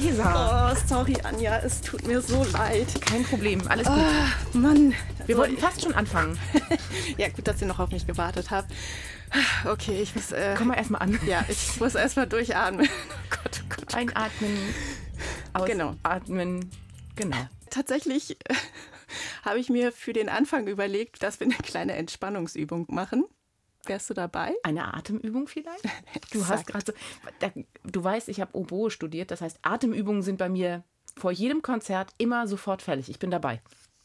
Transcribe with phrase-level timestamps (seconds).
[0.00, 0.72] Theresa.
[0.72, 2.86] Oh, sorry, Anja, es tut mir so leid.
[3.02, 3.96] Kein Problem, alles gut.
[3.98, 4.94] Ah, Mann.
[5.26, 6.38] Wir So, wollten fast schon anfangen.
[7.18, 8.70] Ja, gut, dass ihr noch auf mich gewartet habt.
[9.66, 10.32] Okay, ich muss.
[10.32, 11.18] Äh, Komm mal erstmal an.
[11.26, 12.88] ja, ich muss erstmal durchatmen.
[13.32, 13.94] Oh Gott, oh Gott.
[13.94, 14.56] Einatmen,
[15.66, 15.94] Genau.
[16.02, 16.70] ausatmen.
[17.16, 17.36] Genau.
[17.70, 18.54] Tatsächlich äh,
[19.44, 23.24] habe ich mir für den Anfang überlegt, dass wir eine kleine Entspannungsübung machen.
[23.86, 24.54] Wärst du dabei?
[24.62, 25.84] Eine Atemübung vielleicht?
[26.32, 26.92] Du hast gerade so.
[27.40, 27.50] Da,
[27.84, 29.30] du weißt, ich habe Oboe studiert.
[29.30, 30.84] Das heißt, Atemübungen sind bei mir
[31.16, 33.08] vor jedem Konzert immer sofort fällig.
[33.08, 33.62] Ich bin dabei.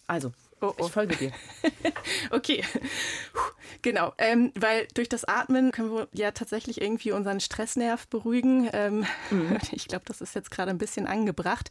[0.08, 0.86] Also, Oh, oh.
[0.86, 1.32] ich folge dir.
[2.32, 2.64] Okay,
[3.82, 8.70] genau, ähm, weil durch das Atmen können wir ja tatsächlich irgendwie unseren Stressnerv beruhigen.
[8.74, 9.06] Ähm,
[9.72, 11.70] Ich glaube, das ist jetzt gerade ein bisschen angebracht.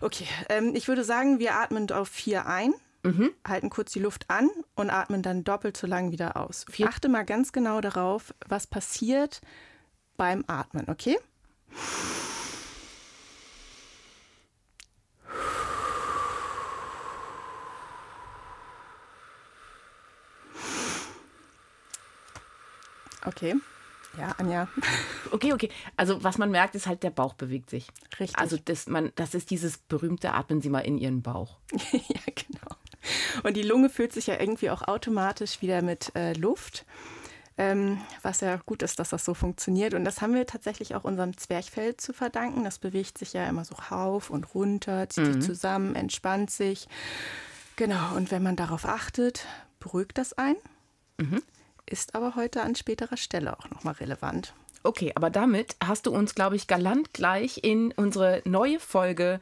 [0.00, 2.74] Okay, ähm, ich würde sagen, wir atmen auf vier ein,
[3.46, 6.64] halten kurz die Luft an und atmen dann doppelt so lang wieder aus.
[6.70, 9.40] Vier- Achte mal ganz genau darauf, was passiert
[10.16, 11.18] beim Atmen, okay?
[23.24, 23.54] Okay.
[24.18, 24.68] Ja, Anja.
[25.30, 25.70] Okay, okay.
[25.96, 27.88] Also, was man merkt, ist halt, der Bauch bewegt sich.
[28.20, 28.38] Richtig.
[28.38, 31.56] Also, das, man, das ist dieses berühmte Atmen Sie mal in Ihren Bauch.
[31.92, 32.61] ja, genau.
[33.42, 36.84] Und die Lunge füllt sich ja irgendwie auch automatisch wieder mit äh, Luft.
[37.58, 39.92] Ähm, was ja gut ist, dass das so funktioniert.
[39.92, 42.64] Und das haben wir tatsächlich auch unserem Zwerchfell zu verdanken.
[42.64, 46.88] Das bewegt sich ja immer so rauf und runter, zieht sich zusammen, entspannt sich.
[47.76, 49.46] Genau, und wenn man darauf achtet,
[49.80, 50.56] beruhigt das ein.
[51.86, 54.54] Ist aber heute an späterer Stelle auch nochmal relevant.
[54.82, 59.40] Okay, aber damit hast du uns, glaube ich, galant gleich in unsere neue Folge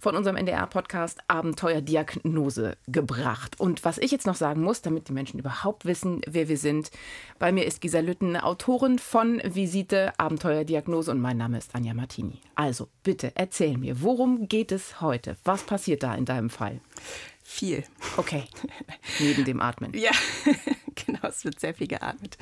[0.00, 3.60] von unserem NDR-Podcast Abenteuerdiagnose gebracht.
[3.60, 6.90] Und was ich jetzt noch sagen muss, damit die Menschen überhaupt wissen, wer wir sind,
[7.38, 12.40] bei mir ist Gisa Lütten, Autorin von Visite Abenteuerdiagnose und mein Name ist Anja Martini.
[12.54, 15.36] Also bitte erzähl mir, worum geht es heute?
[15.44, 16.80] Was passiert da in deinem Fall?
[17.50, 17.82] Viel.
[18.16, 18.44] Okay,
[19.18, 19.92] neben dem Atmen.
[19.94, 20.12] Ja,
[20.94, 22.38] genau, es wird sehr viel geatmet.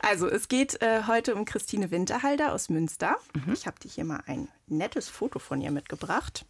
[0.00, 3.16] Also, es geht äh, heute um Christine Winterhalder aus Münster.
[3.52, 6.46] Ich habe dir hier mal ein nettes Foto von ihr mitgebracht.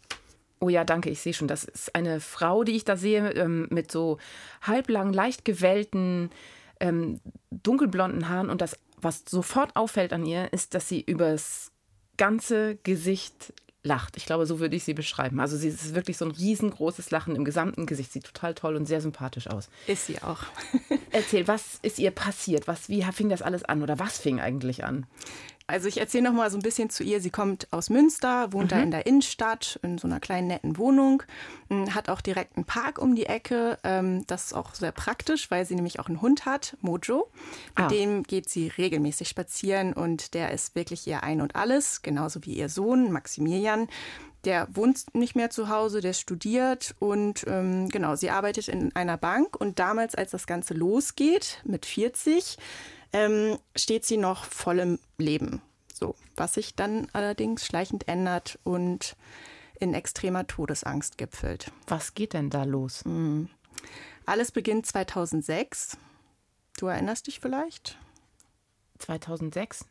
[0.62, 1.49] Oh ja, danke, ich sehe schon.
[1.49, 4.19] Das ist eine Frau, die ich da sehe, ähm, mit so
[4.62, 6.31] halblang, leicht gewellten,
[6.78, 7.19] ähm,
[7.50, 8.49] dunkelblonden Haaren.
[8.49, 11.73] Und das, was sofort auffällt an ihr, ist, dass sie übers
[12.17, 13.53] ganze Gesicht
[13.83, 14.17] lacht.
[14.17, 15.41] Ich glaube, so würde ich sie beschreiben.
[15.41, 18.12] Also sie ist wirklich so ein riesengroßes Lachen im gesamten Gesicht.
[18.12, 19.69] Sieht total toll und sehr sympathisch aus.
[19.89, 20.44] Ist sie auch.
[21.11, 22.69] Erzähl, was ist ihr passiert?
[22.69, 23.83] Was, wie fing das alles an?
[23.83, 25.06] Oder was fing eigentlich an?
[25.72, 27.21] Also ich erzähle noch mal so ein bisschen zu ihr.
[27.21, 31.22] Sie kommt aus Münster, wohnt da in der Innenstadt in so einer kleinen netten Wohnung,
[31.71, 33.78] m, hat auch direkt einen Park um die Ecke.
[33.82, 37.31] Ähm, Das ist auch sehr praktisch, weil sie nämlich auch einen Hund hat, Mojo.
[37.77, 37.88] Mit Ah.
[37.88, 42.55] dem geht sie regelmäßig spazieren und der ist wirklich ihr Ein und Alles, genauso wie
[42.55, 43.88] ihr Sohn Maximilian.
[44.44, 49.16] Der wohnt nicht mehr zu Hause, der studiert und ähm, genau, sie arbeitet in einer
[49.16, 52.56] Bank und damals, als das Ganze losgeht mit 40,
[53.12, 55.62] ähm, steht sie noch voll im Leben.
[55.93, 59.17] So, was sich dann allerdings schleichend ändert und
[59.78, 61.71] in extremer Todesangst gipfelt.
[61.87, 63.05] Was geht denn da los?
[64.27, 65.97] Alles beginnt 2006.
[66.78, 67.99] Du erinnerst dich vielleicht?
[68.99, 69.84] 2006?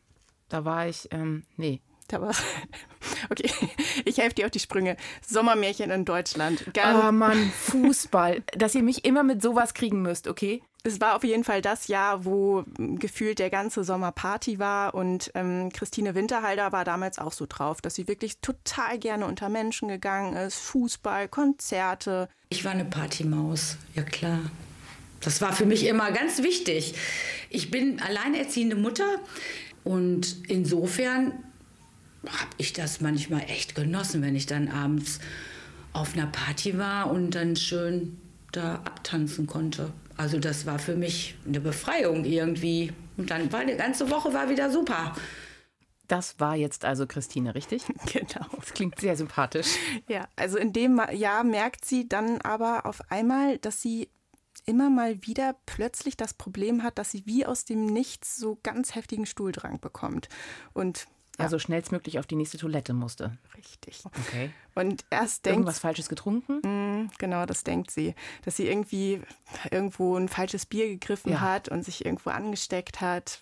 [0.48, 2.34] Da war ich, ähm, nee, Da war
[3.30, 3.50] Okay,
[4.04, 4.96] ich helfe dir auf die Sprünge.
[5.26, 6.64] Sommermärchen in Deutschland.
[6.74, 8.42] Ganz, Oh Mann, Fußball.
[8.56, 10.62] Dass ihr mich immer mit sowas kriegen müsst, okay?
[10.84, 14.94] Es war auf jeden Fall das Jahr, wo m, gefühlt der ganze Sommer Party war
[14.94, 19.48] und ähm, Christine Winterhalder war damals auch so drauf, dass sie wirklich total gerne unter
[19.48, 20.56] Menschen gegangen ist.
[20.56, 22.28] Fußball, Konzerte.
[22.48, 24.40] Ich war eine Partymaus, ja klar.
[25.20, 26.94] Das war für mich immer ganz wichtig.
[27.48, 29.06] Ich bin alleinerziehende Mutter
[29.84, 31.32] und insofern
[32.26, 35.20] habe ich das manchmal echt genossen, wenn ich dann abends
[35.92, 38.18] auf einer Party war und dann schön
[38.52, 39.92] da abtanzen konnte.
[40.16, 42.92] Also das war für mich eine Befreiung irgendwie.
[43.16, 45.14] Und dann war die ganze Woche war wieder super.
[46.08, 47.84] Das war jetzt also Christine, richtig?
[48.12, 48.46] Genau.
[48.56, 49.68] Das klingt sehr sympathisch.
[50.08, 54.08] Ja, also in dem Jahr merkt sie dann aber auf einmal, dass sie
[54.66, 58.94] immer mal wieder plötzlich das Problem hat, dass sie wie aus dem Nichts so ganz
[58.94, 60.28] heftigen Stuhldrang bekommt.
[60.72, 61.06] Und
[61.42, 63.36] ja, Also schnellstmöglich auf die nächste Toilette musste.
[63.56, 64.02] richtig.
[64.28, 64.50] Okay.
[64.74, 66.60] Und erst denkt Irgendwas Falsches getrunken?
[66.64, 68.14] Mm, Genau, das denkt sie.
[68.44, 69.20] Dass sie irgendwie
[69.70, 71.40] irgendwo ein falsches Bier gegriffen Ja.
[71.40, 73.40] hat und sich irgendwo angesteckt hat.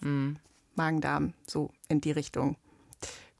[0.74, 2.56] Magen-Darm, so in die Richtung.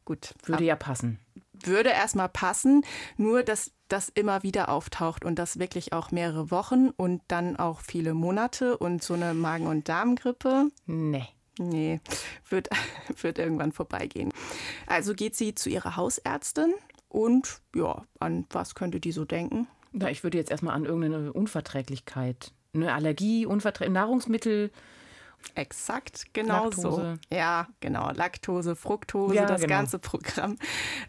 [0.05, 0.35] Gut.
[0.45, 1.19] Würde ja passen.
[1.63, 2.85] Würde erstmal passen,
[3.17, 7.81] nur dass das immer wieder auftaucht und das wirklich auch mehrere Wochen und dann auch
[7.81, 10.69] viele Monate und so eine Magen- und Darmgrippe.
[10.87, 11.27] Nee.
[11.61, 12.01] Nee,
[12.49, 12.69] wird,
[13.23, 14.33] wird irgendwann vorbeigehen.
[14.87, 16.73] Also geht sie zu ihrer Hausärztin
[17.09, 19.67] Und ja, an was könnte die so denken?
[19.93, 24.71] Na, ich würde jetzt erstmal an irgendeine Unverträglichkeit, eine Allergie, Unverträ Nahrungsmittel.
[25.55, 27.19] Exakt, genau Laktose.
[27.31, 27.35] so.
[27.37, 28.11] Ja, genau.
[28.13, 29.75] Laktose, Fructose, Ja, das genau.
[29.75, 30.57] ganze Programm.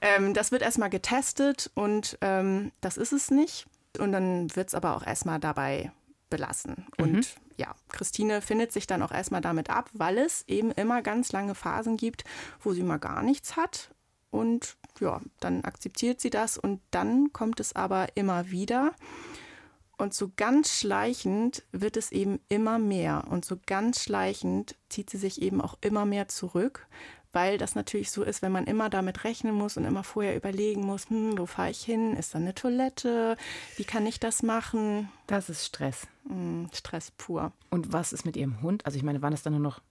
[0.01, 3.67] Ähm, das wird erstmal getestet und ähm, das ist es nicht.
[3.99, 5.91] Und dann wird es aber auch erstmal dabei
[6.31, 6.87] belassen.
[6.97, 11.31] Und ja, Christine findet sich dann auch erstmal damit ab, weil es eben immer ganz
[11.31, 12.23] lange Phasen gibt,
[12.61, 13.93] wo sie mal gar nichts hat.
[14.31, 18.95] Und ja, dann akzeptiert sie das und dann kommt es aber immer wieder.
[19.97, 23.25] Und so ganz schleichend wird es eben immer mehr.
[23.29, 26.87] Und so ganz schleichend zieht sie sich eben auch immer mehr zurück,
[27.33, 30.85] weil das natürlich so ist, wenn man immer damit rechnen muss und immer vorher überlegen
[30.85, 32.15] muss, hm, wo fahre ich hin?
[32.15, 33.37] Ist da eine Toilette?
[33.77, 35.09] Wie kann ich das machen?
[35.27, 36.07] Das ist Stress.
[36.27, 37.51] Hm, Stress pur.
[37.69, 38.85] Und was ist mit ihrem Hund?
[38.85, 39.81] Also ich meine, waren das dann nur noch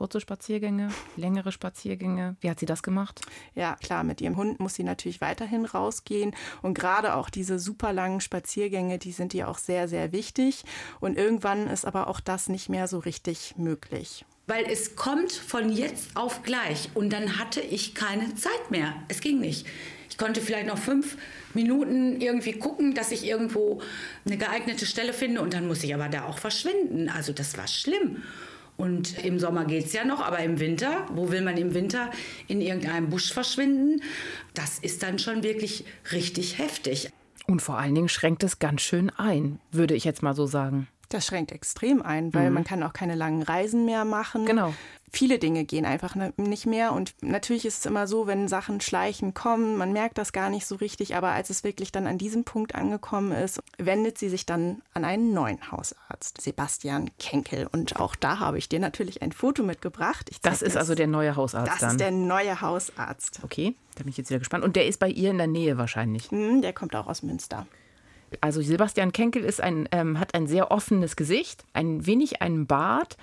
[0.00, 2.36] kurze Spaziergänge, längere Spaziergänge?
[2.40, 3.20] Wie hat sie das gemacht?
[3.54, 6.34] Ja, klar, mit ihrem Hund muss sie natürlich weiterhin rausgehen.
[6.62, 10.64] Und gerade auch diese super langen Spaziergänge, die sind ihr auch sehr, sehr wichtig.
[11.00, 14.24] Und irgendwann ist aber auch das nicht mehr so richtig möglich.
[14.50, 18.96] Weil es kommt von jetzt auf gleich und dann hatte ich keine Zeit mehr.
[19.06, 19.64] Es ging nicht.
[20.08, 21.16] Ich konnte vielleicht noch fünf
[21.54, 23.80] Minuten irgendwie gucken, dass ich irgendwo
[24.26, 27.08] eine geeignete Stelle finde und dann muss ich aber da auch verschwinden.
[27.08, 28.24] Also das war schlimm.
[28.76, 32.10] Und im Sommer geht es ja noch, aber im Winter, wo will man im Winter
[32.48, 34.02] in irgendeinem Busch verschwinden?
[34.54, 37.08] Das ist dann schon wirklich richtig heftig.
[37.46, 40.88] Und vor allen Dingen schränkt es ganz schön ein, würde ich jetzt mal so sagen.
[41.10, 44.46] Das schränkt extrem ein, weil man kann auch keine langen Reisen mehr machen.
[44.46, 44.72] Genau.
[45.12, 46.92] Viele Dinge gehen einfach ne- nicht mehr.
[46.92, 50.66] Und natürlich ist es immer so, wenn Sachen schleichen kommen, man merkt das gar nicht
[50.66, 51.16] so richtig.
[51.16, 55.04] Aber als es wirklich dann an diesem Punkt angekommen ist, wendet sie sich dann an
[55.04, 57.66] einen neuen Hausarzt, Sebastian Kenkel.
[57.72, 60.30] Und auch da habe ich dir natürlich ein Foto mitgebracht.
[60.42, 61.90] Das ist also der neue Hausarzt Das dann.
[61.90, 63.40] ist der neue Hausarzt.
[63.42, 64.62] okay, da bin ich jetzt wieder gespannt.
[64.62, 66.30] Und der ist bei ihr in der Nähe wahrscheinlich.
[66.30, 67.66] Hm, Der kommt auch aus Münster.
[68.40, 73.16] Also Sebastian Kenkel ist ein, ähm, hat ein sehr offenes Gesicht, ein wenig einen Bart,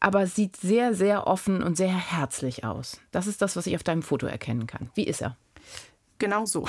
[0.00, 3.00] aber sieht sehr, sehr offen und sehr herzlich aus.
[3.10, 4.90] Das ist das, was ich auf deinem Foto erkennen kann.
[4.94, 5.36] Wie ist er?
[6.18, 6.68] Genau so.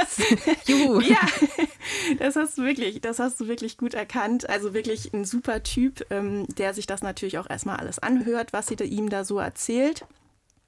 [0.66, 1.00] Juhu.
[1.10, 1.20] Ja,
[2.18, 4.48] das hast du wirklich, das hast du wirklich gut erkannt.
[4.48, 8.66] Also wirklich ein super Typ, ähm, der sich das natürlich auch erstmal alles anhört, was
[8.66, 10.04] sie da, ihm da so erzählt.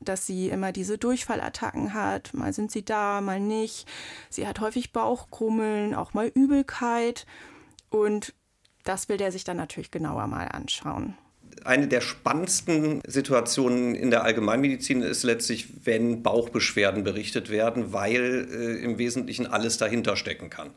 [0.05, 2.35] Dass sie immer diese Durchfallattacken hat.
[2.35, 3.89] Mal sind sie da, mal nicht.
[4.31, 7.27] Sie hat häufig Bauchkrummeln, auch mal Übelkeit.
[7.91, 8.35] Und
[8.85, 11.17] das will der sich dann natürlich genauer mal anschauen.
[11.65, 18.83] Eine der spannendsten Situationen in der Allgemeinmedizin ist letztlich, wenn Bauchbeschwerden berichtet werden, weil äh,
[18.83, 20.71] im Wesentlichen alles dahinter stecken kann.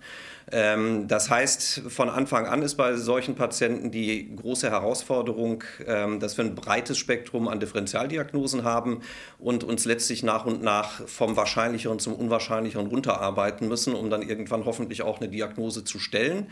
[0.52, 6.38] Ähm, das heißt, von Anfang an ist bei solchen Patienten die große Herausforderung, ähm, dass
[6.38, 9.02] wir ein breites Spektrum an Differentialdiagnosen haben
[9.40, 14.66] und uns letztlich nach und nach vom Wahrscheinlicheren zum Unwahrscheinlicheren runterarbeiten müssen, um dann irgendwann
[14.66, 16.48] hoffentlich auch eine Diagnose zu stellen.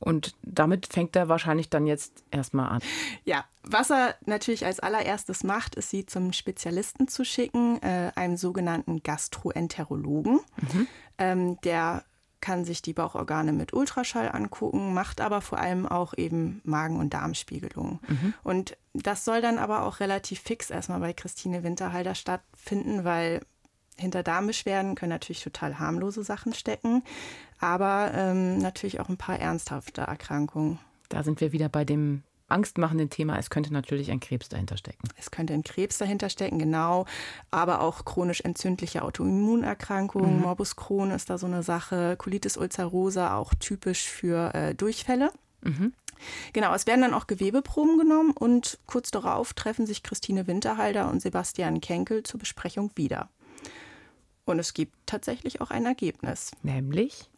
[0.00, 2.82] Und damit fängt er wahrscheinlich dann jetzt erstmal an.
[3.24, 8.38] Ja, was er natürlich als allererstes macht, ist sie zum Spezialisten zu schicken, äh, einem
[8.38, 10.40] sogenannten Gastroenterologen.
[11.18, 12.04] Ähm, der
[12.40, 17.12] kann sich die Bauchorgane mit Ultraschall angucken, macht aber vor allem auch eben Magen- und
[17.12, 18.00] Darmspiegelungen.
[18.42, 23.42] Und das soll dann aber auch relativ fix erstmal bei Christine Winterhalter stattfinden, weil
[23.96, 27.02] hinter Darmbeschwerden können natürlich total harmlose Sachen stecken,
[27.60, 30.78] aber ähm, natürlich auch ein paar ernsthafte Erkrankungen.
[31.08, 33.38] Da sind wir wieder bei dem angstmachenden Thema.
[33.38, 35.08] Es könnte natürlich ein Krebs dahinter stecken.
[35.16, 37.06] Es könnte ein Krebs dahinter stecken, genau,
[37.50, 40.40] aber auch chronisch entzündliche Autoimmunerkrankungen.
[40.40, 42.16] Morbus Crohn ist da so eine Sache.
[42.16, 45.30] Colitis ulcerosa auch typisch für äh, Durchfälle.
[46.52, 51.22] Genau, es werden dann auch Gewebeproben genommen und kurz darauf treffen sich Christine Winterhalter und
[51.22, 53.30] Sebastian Kenkel zur Besprechung wieder.
[54.44, 56.50] Und es gibt tatsächlich auch ein Ergebnis.
[56.62, 57.28] Nämlich,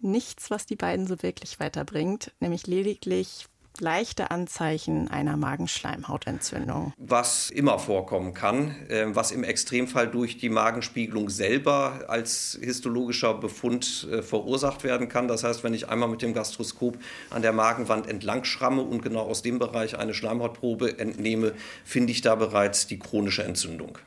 [0.00, 3.46] Nichts, was die beiden so wirklich weiterbringt, nämlich lediglich
[3.78, 6.94] leichte Anzeichen einer Magenschleimhautentzündung.
[6.96, 14.08] was immer vorkommen kann, äh, was im Extremfall durch die Magenspiegelung selber als histologischer Befund
[14.10, 15.28] äh, verursacht werden kann.
[15.28, 19.22] Das heißt, wenn ich einmal mit dem Gastroskop an der Magenwand entlang schramme und genau
[19.22, 21.52] aus dem Bereich eine Schleimhautprobe entnehme,
[21.84, 23.98] finde ich da bereits die chronische Entzündung.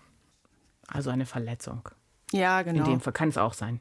[0.91, 1.87] Also eine Verletzung.
[2.31, 2.85] Ja, In genau.
[2.85, 3.79] dem Fall kann es auch sein.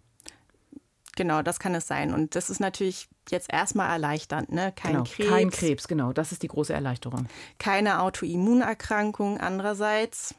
[1.17, 2.15] Genau, das kann es sein.
[2.15, 4.73] Und das ist natürlich jetzt erstmal erleichternd, ne?
[4.77, 5.05] Kein genau.
[5.05, 6.12] Krebs, Kein Krebs, genau.
[6.12, 7.27] Das ist die große Erleichterung.
[7.59, 9.38] keine Autoimmunerkrankung.
[9.41, 10.35] Andererseits,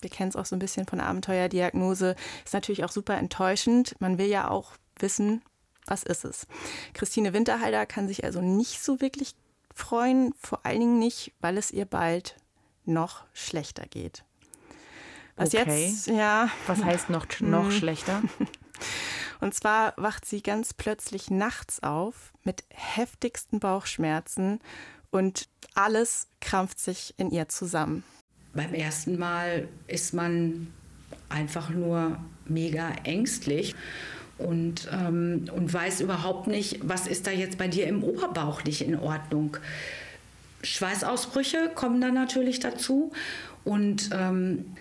[0.00, 3.94] wir kennen es auch so ein bisschen von Abenteuerdiagnose, ist natürlich auch super enttäuschend.
[4.00, 5.42] Man will ja auch wissen,
[5.86, 6.46] was ist es.
[6.94, 9.34] Christine Winterhalter kann sich also nicht so wirklich
[9.72, 12.36] freuen, vor allen Dingen nicht, weil es ihr bald
[12.84, 14.24] noch schlechter geht.
[15.36, 15.86] Was Okay.
[15.88, 16.48] jetzt, ja.
[16.66, 17.70] Was heißt noch, noch Hm.
[17.72, 18.22] schlechter?
[19.40, 24.60] Und zwar wacht sie ganz plötzlich nachts auf mit heftigsten Bauchschmerzen
[25.10, 28.04] und alles krampft sich in ihr zusammen.
[28.54, 30.72] Beim ersten Mal ist man
[31.28, 33.74] einfach nur mega ängstlich
[34.38, 38.80] und, ähm, und weiß überhaupt nicht, was ist da jetzt bei dir im Oberbauch nicht
[38.82, 39.56] in Ordnung.
[40.62, 43.12] Schweißausbrüche kommen dann natürlich dazu
[43.64, 44.74] und ähm,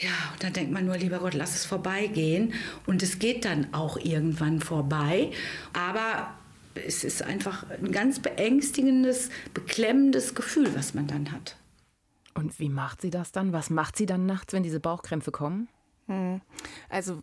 [0.00, 2.54] ja, und dann denkt man nur, lieber Gott, lass es vorbeigehen.
[2.86, 5.30] Und es geht dann auch irgendwann vorbei.
[5.74, 6.34] Aber
[6.74, 11.56] es ist einfach ein ganz beängstigendes, beklemmendes Gefühl, was man dann hat.
[12.34, 13.52] Und wie macht sie das dann?
[13.52, 15.68] Was macht sie dann nachts, wenn diese Bauchkrämpfe kommen?
[16.88, 17.22] Also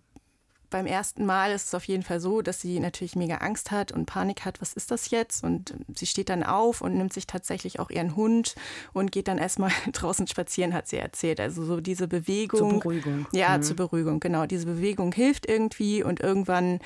[0.70, 3.92] beim ersten Mal ist es auf jeden Fall so, dass sie natürlich mega Angst hat
[3.92, 5.44] und Panik hat, was ist das jetzt?
[5.44, 8.56] Und sie steht dann auf und nimmt sich tatsächlich auch ihren Hund
[8.94, 11.40] und geht dann erstmal draußen spazieren, hat sie erzählt.
[11.40, 12.60] Also so diese Bewegung.
[12.72, 13.28] Zur Beruhigung.
[13.32, 13.64] Ja, Mhm.
[13.64, 14.46] zur Beruhigung, genau.
[14.46, 16.80] Diese Bewegung hilft irgendwie und irgendwann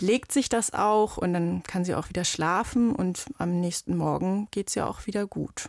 [0.00, 4.48] legt sich das auch und dann kann sie auch wieder schlafen und am nächsten Morgen
[4.50, 5.68] geht es ja auch wieder gut.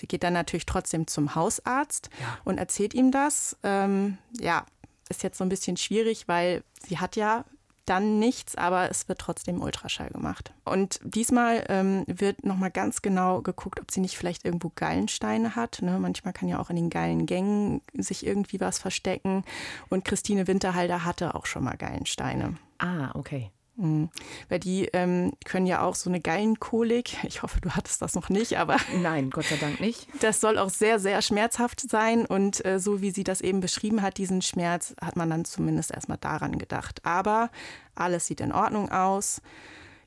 [0.00, 2.10] Sie geht dann natürlich trotzdem zum Hausarzt
[2.44, 3.56] und erzählt ihm das.
[3.62, 4.66] Ähm, ja,
[5.08, 7.44] ist jetzt so ein bisschen schwierig, weil sie hat ja
[7.86, 10.52] dann nichts, aber es wird trotzdem Ultraschall gemacht.
[10.64, 15.82] Und diesmal ähm, wird nochmal ganz genau geguckt, ob sie nicht vielleicht irgendwo Gallensteine hat.
[15.82, 15.98] Ne?
[15.98, 19.44] Manchmal kann ja auch in den Gallengängen sich irgendwie was verstecken.
[19.90, 22.56] Und Christine Winterhalter hatte auch schon mal Gallensteine.
[22.78, 23.50] Ah, okay.
[23.76, 24.10] Mhm.
[24.48, 27.16] Weil die ähm, können ja auch so eine Gallenkolik.
[27.24, 30.06] Ich hoffe, du hattest das noch nicht, aber Nein, Gott sei Dank nicht.
[30.20, 32.26] das soll auch sehr, sehr schmerzhaft sein.
[32.26, 35.90] Und äh, so wie sie das eben beschrieben hat, diesen Schmerz, hat man dann zumindest
[35.90, 37.04] erstmal daran gedacht.
[37.04, 37.50] Aber
[37.94, 39.40] alles sieht in Ordnung aus.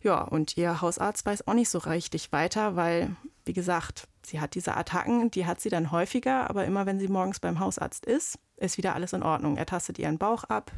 [0.02, 4.56] Ja, und ihr Hausarzt weiß auch nicht so richtig weiter, weil, wie gesagt, sie hat
[4.56, 8.38] diese Attacken, die hat sie dann häufiger, aber immer wenn sie morgens beim Hausarzt ist,
[8.58, 9.58] ist wieder alles in Ordnung.
[9.58, 10.72] Er tastet ihren Bauch ab,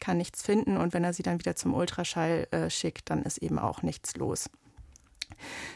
[0.00, 3.38] kann nichts finden und wenn er sie dann wieder zum Ultraschall äh, schickt, dann ist
[3.38, 4.50] eben auch nichts los.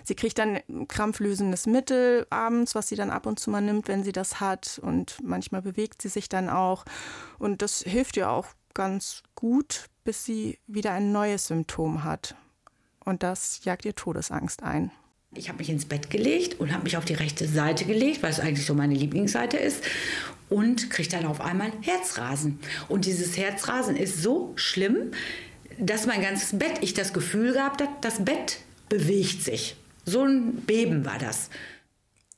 [0.04, 4.04] Sie kriegt dann krampflösendes Mittel abends, was sie dann ab und zu mal nimmt, wenn
[4.04, 4.80] sie das hat.
[4.82, 6.84] Und manchmal bewegt sie sich dann auch.
[7.38, 12.36] Und das hilft ihr auch ganz gut, bis sie wieder ein neues Symptom hat.
[13.04, 14.92] Und das jagt ihr Todesangst ein.
[15.34, 18.30] Ich habe mich ins Bett gelegt und habe mich auf die rechte Seite gelegt, weil
[18.30, 19.84] es eigentlich so meine Lieblingsseite ist.
[20.48, 22.58] Und kriege dann auf einmal Herzrasen.
[22.88, 25.12] Und dieses Herzrasen ist so schlimm,
[25.78, 28.58] dass mein ganzes Bett, ich das Gefühl gehabt habe, das Bett
[28.88, 29.76] bewegt sich.
[30.04, 31.50] So ein Beben war das.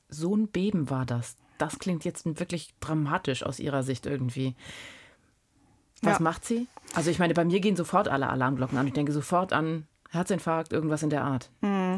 [0.09, 1.35] So ein Beben war das.
[1.57, 4.53] Das klingt jetzt wirklich dramatisch aus ihrer Sicht irgendwie.
[6.03, 6.23] Was Ja.
[6.23, 6.67] macht sie?
[6.93, 8.85] Also ich meine, bei mir gehen sofort alle Alarmglocken an.
[8.85, 11.49] Ich denke sofort an Herzinfarkt, irgendwas in der Art.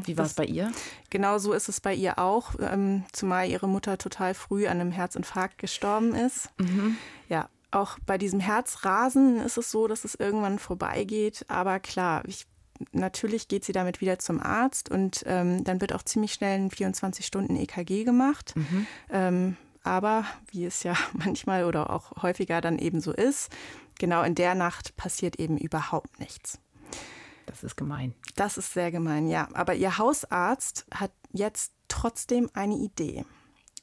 [0.05, 0.71] Wie war es bei ihr?
[1.09, 4.91] Genau so ist es bei ihr auch, ähm, zumal ihre Mutter total früh an einem
[4.91, 6.49] Herzinfarkt gestorben ist.
[7.27, 11.45] Ja, auch bei diesem Herzrasen ist es so, dass es irgendwann vorbeigeht.
[11.49, 12.45] Aber klar, ich,
[12.93, 16.69] natürlich geht sie damit wieder zum Arzt und ähm, dann wird auch ziemlich schnell ein
[16.69, 18.53] 24-Stunden-EKG gemacht.
[19.09, 23.51] Ähm, aber wie es ja manchmal oder auch häufiger dann eben so ist,
[23.99, 26.59] genau in der Nacht passiert eben überhaupt nichts.
[27.45, 28.13] Das ist gemein.
[28.35, 29.47] Das ist sehr gemein, ja.
[29.53, 33.25] Aber ihr Hausarzt hat jetzt trotzdem eine Idee.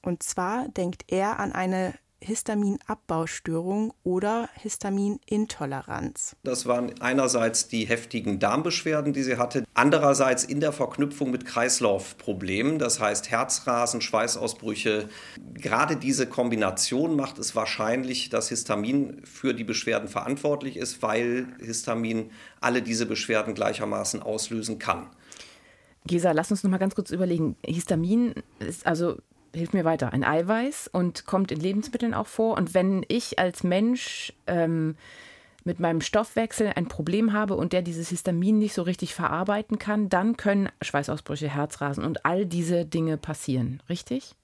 [0.02, 6.36] Und zwar denkt er an eine Histaminabbaustörung oder Histaminintoleranz.
[6.44, 12.78] Das waren einerseits die heftigen Darmbeschwerden, die sie hatte, andererseits in der Verknüpfung mit Kreislaufproblemen,
[12.78, 15.08] das heißt Herzrasen, Schweißausbrüche.
[15.54, 22.30] Gerade diese Kombination macht es wahrscheinlich, dass Histamin für die Beschwerden verantwortlich ist, weil Histamin
[22.60, 25.10] alle diese Beschwerden gleichermaßen auslösen kann.
[26.06, 27.56] Gesa, lass uns noch mal ganz kurz überlegen.
[27.64, 29.18] Histamin ist also
[29.54, 30.12] hilft mir weiter.
[30.12, 32.56] Ein Eiweiß und kommt in Lebensmitteln auch vor.
[32.56, 34.96] Und wenn ich als Mensch ähm,
[35.64, 40.08] mit meinem Stoffwechsel ein Problem habe und der dieses Histamin nicht so richtig verarbeiten kann,
[40.08, 43.82] dann können Schweißausbrüche, Herzrasen und all diese Dinge passieren.
[43.88, 44.34] Richtig?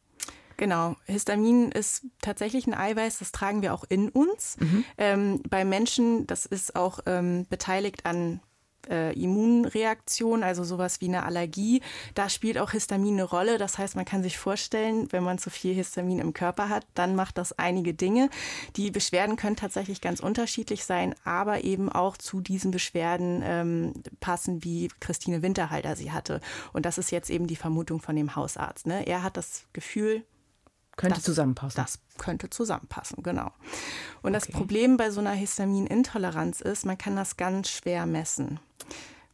[0.57, 4.57] Genau, Histamin ist tatsächlich ein Eiweiß, das tragen wir auch in uns.
[4.97, 8.41] Ähm, bei Menschen, das ist auch ähm, beteiligt an
[8.89, 11.83] äh, Immunreaktionen, also sowas wie eine Allergie.
[12.15, 13.59] Da spielt auch Histamin eine Rolle.
[13.59, 17.15] Das heißt, man kann sich vorstellen, wenn man zu viel Histamin im Körper hat, dann
[17.15, 18.31] macht das einige Dinge.
[18.77, 24.65] Die Beschwerden können tatsächlich ganz unterschiedlich sein, aber eben auch zu diesen Beschwerden ähm, passen,
[24.65, 26.41] wie Christine Winterhalter sie hatte.
[26.73, 28.87] Und das ist jetzt eben die Vermutung von dem Hausarzt.
[28.87, 29.07] Ne?
[29.07, 30.25] Er hat das Gefühl,
[30.99, 31.83] Könnte das- zusammenpassen.
[31.83, 33.51] Das könnte zusammenpassen, genau.
[34.23, 34.53] Und das Okay.
[34.53, 38.61] Problem bei so einer Histaminintoleranz ist, man kann das ganz schwer messen.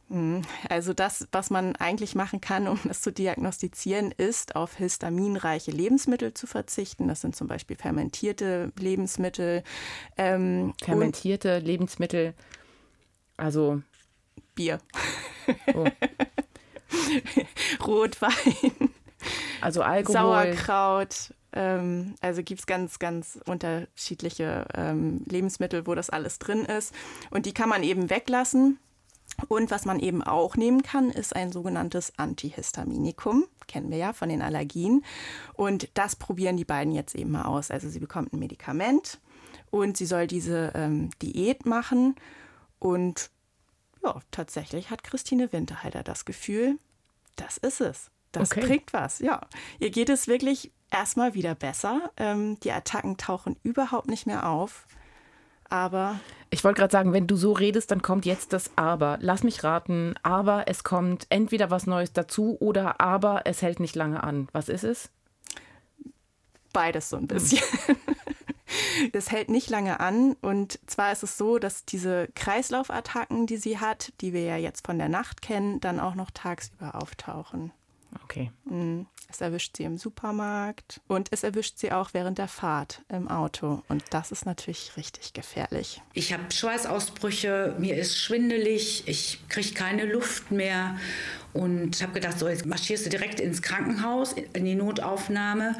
[0.07, 0.43] Mhm.
[0.69, 6.35] Also das, was man eigentlich machen kann, um das zu diagnostizieren, ist auf histaminreiche Lebensmittel
[6.35, 7.07] zu verzichten.
[7.07, 9.63] Das sind zum Beispiel fermentierte Lebensmittel.
[10.17, 12.35] Ähm, fermentierte Lebensmittel,
[13.37, 13.81] also
[14.53, 14.77] Bier.
[15.73, 15.87] Oh.
[17.85, 18.31] Rotwein.
[19.61, 20.13] Also Alkohol.
[20.13, 21.33] Sauerkraut.
[21.55, 26.93] Ähm, also gibt es ganz, ganz unterschiedliche ähm, Lebensmittel, wo das alles drin ist.
[27.31, 28.77] Und die kann man eben weglassen.
[29.47, 33.45] Und was man eben auch nehmen kann, ist ein sogenanntes Antihistaminikum.
[33.67, 35.03] Kennen wir ja von den Allergien.
[35.53, 37.71] Und das probieren die beiden jetzt eben mal aus.
[37.71, 39.19] Also sie bekommt ein Medikament
[39.71, 42.15] und sie soll diese ähm, Diät machen.
[42.79, 43.29] Und
[44.03, 46.77] ja, tatsächlich hat Christine Winterhalter das Gefühl,
[47.35, 48.11] das ist es.
[48.35, 48.65] Das okay.
[48.65, 49.41] bringt was, ja.
[49.79, 52.11] Ihr geht es wirklich erstmal wieder besser.
[52.17, 54.87] Ähm, die Attacken tauchen überhaupt nicht mehr auf.
[55.69, 56.19] Aber.
[56.49, 59.17] Ich wollte gerade sagen, wenn du so redest, dann kommt jetzt das Aber.
[59.21, 60.15] Lass mich raten.
[60.23, 64.47] Aber es kommt entweder was Neues dazu oder aber es hält nicht lange an.
[64.51, 65.09] Was ist es?
[66.71, 67.63] Beides so ein bisschen.
[69.11, 70.33] Das hält nicht lange an.
[70.41, 74.85] Und zwar ist es so, dass diese Kreislaufattacken, die sie hat, die wir ja jetzt
[74.85, 77.71] von der Nacht kennen, dann auch noch tagsüber auftauchen.
[78.23, 78.51] Okay.
[78.65, 79.07] Mhm.
[79.29, 83.81] Es erwischt sie im Supermarkt und es erwischt sie auch während der Fahrt im Auto.
[83.89, 86.01] Und das ist natürlich richtig gefährlich.
[86.13, 90.97] Ich habe Schweißausbrüche, mir ist schwindelig, ich kriege keine Luft mehr
[91.53, 95.75] und habe gedacht, so jetzt marschierst du direkt ins Krankenhaus, in die Notaufnahme.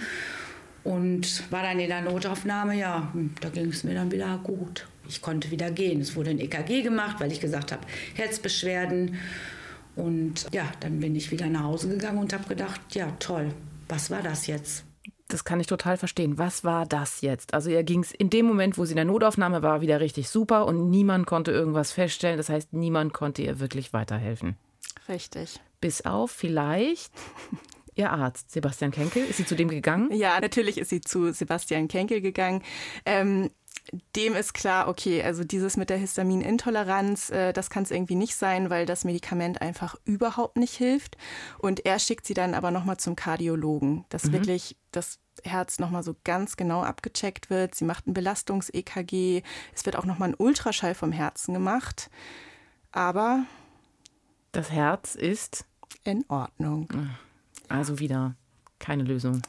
[0.84, 4.88] Und war dann in der Notaufnahme, ja, hm, da ging es mir dann wieder gut.
[5.08, 6.00] Ich konnte wieder gehen.
[6.00, 7.82] Es wurde ein EKG gemacht, weil ich gesagt habe,
[8.14, 9.18] Herzbeschwerden.
[9.96, 13.52] Und ja, dann bin ich wieder nach Hause gegangen und habe gedacht, ja, toll,
[13.88, 14.84] was war das jetzt?
[15.28, 16.38] Das kann ich total verstehen.
[16.38, 17.54] Was war das jetzt?
[17.54, 20.30] Also ihr ging es in dem Moment, wo sie in der Notaufnahme war, wieder richtig
[20.30, 22.38] super und niemand konnte irgendwas feststellen.
[22.38, 24.56] Das heißt, niemand konnte ihr wirklich weiterhelfen.
[25.10, 25.60] Richtig.
[25.82, 27.12] Bis auf vielleicht
[27.98, 30.12] Ihr Arzt, Sebastian Kenkel, ist sie zu dem gegangen?
[30.12, 32.62] Ja, natürlich ist sie zu Sebastian Kenkel gegangen.
[33.06, 33.52] Ähm,
[34.16, 38.36] dem ist klar, okay, also dieses mit der Histaminintoleranz, äh, das kann es irgendwie nicht
[38.36, 41.18] sein, weil das Medikament einfach überhaupt nicht hilft.
[41.60, 44.34] Und er schickt sie dann aber nochmal zum Kardiologen, dass mhm.
[44.34, 47.76] wirklich das Herz nochmal so ganz genau abgecheckt wird.
[47.76, 49.44] Sie macht ein Belastungs-EKG.
[49.74, 52.10] Es wird auch nochmal ein Ultraschall vom Herzen gemacht.
[52.92, 53.46] Aber
[54.52, 55.66] das Herz ist
[56.04, 56.88] in Ordnung.
[57.68, 58.36] Also wieder
[58.80, 59.42] keine Lösung.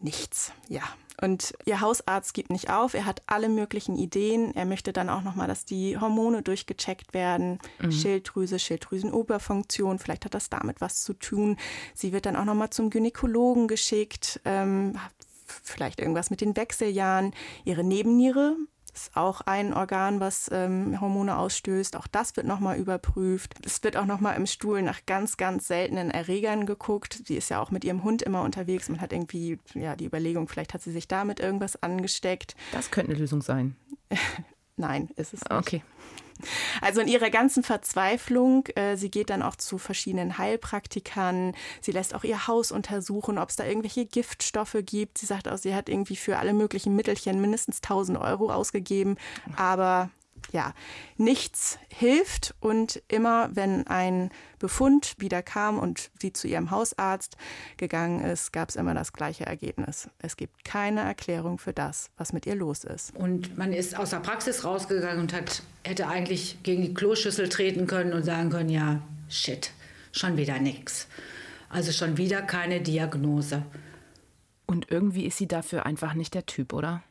[0.00, 0.82] Nichts, ja.
[1.20, 2.94] Und ihr Hausarzt gibt nicht auf.
[2.94, 4.54] Er hat alle möglichen Ideen.
[4.54, 7.58] Er möchte dann auch nochmal, dass die Hormone durchgecheckt werden.
[7.80, 7.92] Mhm.
[7.92, 9.98] Schilddrüse, Schilddrüsenoberfunktion.
[9.98, 11.56] Vielleicht hat das damit was zu tun.
[11.94, 14.40] Sie wird dann auch nochmal zum Gynäkologen geschickt.
[14.44, 14.98] Ähm,
[15.46, 17.34] vielleicht irgendwas mit den Wechseljahren.
[17.64, 18.56] Ihre Nebenniere
[18.94, 21.96] ist auch ein Organ, was ähm, Hormone ausstößt.
[21.96, 23.54] Auch das wird nochmal überprüft.
[23.64, 27.28] Es wird auch nochmal im Stuhl nach ganz, ganz seltenen Erregern geguckt.
[27.28, 28.88] Die ist ja auch mit ihrem Hund immer unterwegs.
[28.88, 32.54] Man hat irgendwie ja, die Überlegung, vielleicht hat sie sich damit irgendwas angesteckt.
[32.72, 33.76] Das könnte eine Lösung sein.
[34.76, 35.52] Nein, ist es nicht.
[35.52, 35.82] Okay.
[36.80, 41.54] Also in ihrer ganzen Verzweiflung, äh, sie geht dann auch zu verschiedenen Heilpraktikern.
[41.80, 45.18] Sie lässt auch ihr Haus untersuchen, ob es da irgendwelche Giftstoffe gibt.
[45.18, 49.16] Sie sagt auch, sie hat irgendwie für alle möglichen Mittelchen mindestens 1000 Euro ausgegeben.
[49.56, 50.10] Aber
[50.52, 50.74] ja,
[51.16, 57.36] nichts hilft und immer wenn ein Befund wieder kam und sie zu ihrem Hausarzt
[57.76, 60.08] gegangen ist, gab es immer das gleiche Ergebnis.
[60.18, 63.14] Es gibt keine Erklärung für das, was mit ihr los ist.
[63.16, 67.86] Und man ist aus der Praxis rausgegangen und hat, hätte eigentlich gegen die Kloschüssel treten
[67.86, 69.72] können und sagen können, ja, shit,
[70.12, 71.06] schon wieder nichts.
[71.68, 73.62] Also schon wieder keine Diagnose.
[74.66, 77.02] Und irgendwie ist sie dafür einfach nicht der Typ, oder?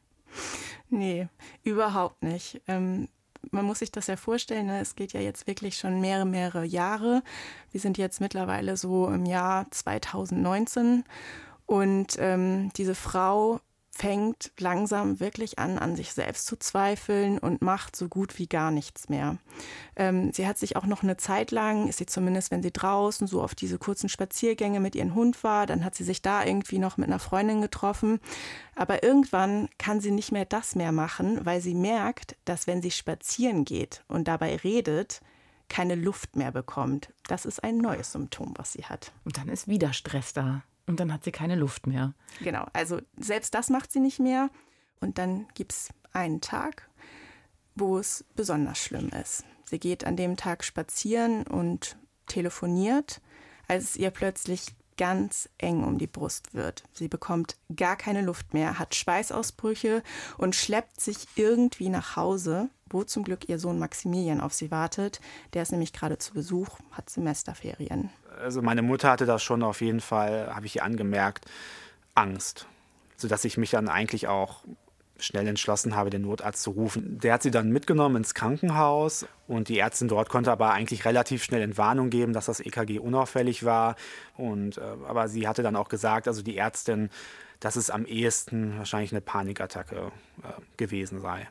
[0.90, 1.28] Nee,
[1.64, 2.62] überhaupt nicht.
[2.68, 3.10] Ähm,
[3.52, 4.80] man muss sich das ja vorstellen, ne?
[4.80, 7.24] es geht ja jetzt wirklich schon mehrere, mehrere Jahre.
[7.72, 11.04] Wir sind jetzt mittlerweile so im Jahr 2019
[11.66, 13.60] und ähm, diese Frau
[14.00, 18.72] fängt langsam wirklich an, an sich selbst zu zweifeln und macht so gut wie gar
[18.72, 19.38] nichts mehr.
[19.98, 23.28] Ähm, sie hat sich auch noch eine Zeit lang, ist sie zumindest, wenn sie draußen
[23.28, 26.80] so auf diese kurzen Spaziergänge mit ihrem Hund war, dann hat sie sich da irgendwie
[26.80, 28.22] noch mit einer Freundin getroffen.
[28.74, 32.92] Aber irgendwann kann sie nicht mehr das mehr machen, weil sie merkt, dass wenn sie
[32.92, 35.20] spazieren geht und dabei redet,
[35.68, 37.12] keine Luft mehr bekommt.
[37.28, 39.12] Das ist ein neues Symptom, was sie hat.
[39.26, 40.64] Und dann ist wieder Stress da.
[40.90, 42.16] Und dann hat sie keine Luft mehr.
[42.42, 44.50] Genau, also selbst das macht sie nicht mehr.
[45.00, 46.90] Und dann gibt es einen Tag,
[47.76, 49.44] wo es besonders schlimm ist.
[49.66, 53.22] Sie geht an dem Tag spazieren und telefoniert,
[53.68, 54.66] als es ihr plötzlich
[54.98, 56.84] ganz eng um die Brust wird.
[56.92, 60.02] Sie bekommt gar keine Luft mehr, hat Schweißausbrüche
[60.40, 65.22] und schleppt sich irgendwie nach Hause, wo zum Glück ihr Sohn Maximilian auf sie wartet.
[65.54, 68.10] Der ist nämlich gerade zu Besuch, hat Semesterferien.
[68.40, 71.46] Also meine Mutter hatte das schon auf jeden Fall, habe ich ihr angemerkt,
[72.16, 72.68] Angst,
[73.18, 74.64] sodass ich mich dann eigentlich auch
[75.22, 77.20] schnell entschlossen habe, den Notarzt zu rufen.
[77.20, 81.44] Der hat sie dann mitgenommen ins Krankenhaus und die Ärztin dort konnte aber eigentlich relativ
[81.44, 83.96] schnell Entwarnung geben, dass das EKG unauffällig war.
[84.38, 87.10] Und, äh, aber sie hatte dann auch gesagt, also die Ärztin,
[87.60, 90.12] dass es am ehesten wahrscheinlich eine Panikattacke
[90.44, 91.48] äh, gewesen sei.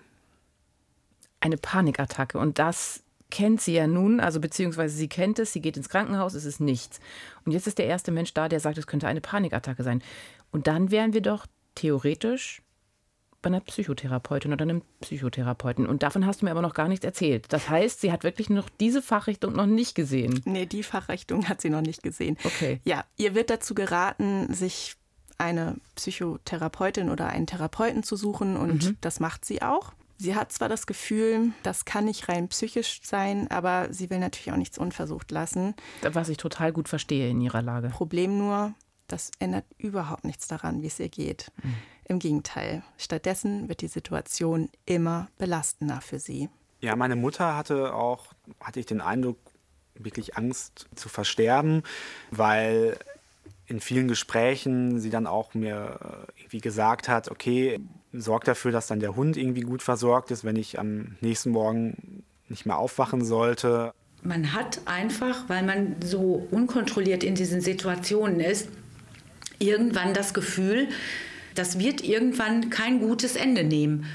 [1.40, 5.76] Eine Panikattacke und das kennt sie ja nun, also beziehungsweise sie kennt es, sie geht
[5.76, 7.00] ins Krankenhaus, es ist nichts.
[7.44, 10.02] Und jetzt ist der erste Mensch da, der sagt, es könnte eine Panikattacke sein.
[10.50, 12.62] Und dann wären wir doch theoretisch
[13.40, 15.86] bei einer Psychotherapeutin oder einem Psychotherapeuten.
[15.86, 17.46] Und davon hast du mir aber noch gar nichts erzählt.
[17.52, 20.40] Das heißt, sie hat wirklich noch diese Fachrichtung noch nicht gesehen.
[20.44, 22.36] Nee, die Fachrichtung hat sie noch nicht gesehen.
[22.42, 22.80] Okay.
[22.84, 24.96] Ja, ihr wird dazu geraten, sich
[25.38, 28.96] eine Psychotherapeutin oder einen Therapeuten zu suchen und mhm.
[29.00, 29.92] das macht sie auch.
[30.18, 34.52] Sie hat zwar das Gefühl, das kann nicht rein psychisch sein, aber sie will natürlich
[34.52, 35.74] auch nichts unversucht lassen.
[36.02, 37.88] Was ich total gut verstehe in ihrer Lage.
[37.90, 38.74] Problem nur,
[39.06, 41.52] das ändert überhaupt nichts daran, wie es ihr geht.
[41.62, 41.74] Mhm.
[42.04, 46.48] Im Gegenteil, stattdessen wird die Situation immer belastender für sie.
[46.80, 48.26] Ja, meine Mutter hatte auch,
[48.60, 49.38] hatte ich den Eindruck,
[49.94, 51.82] wirklich Angst zu versterben,
[52.30, 52.98] weil
[53.66, 57.80] in vielen Gesprächen sie dann auch mir äh, irgendwie gesagt hat, okay,
[58.12, 62.24] sorg dafür, dass dann der Hund irgendwie gut versorgt ist, wenn ich am nächsten Morgen
[62.48, 63.92] nicht mehr aufwachen sollte.
[64.22, 68.68] Man hat einfach, weil man so unkontrolliert in diesen Situationen ist,
[69.58, 70.88] irgendwann das Gefühl,
[71.54, 74.06] das wird irgendwann kein gutes Ende nehmen.